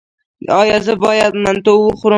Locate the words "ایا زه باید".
0.59-1.33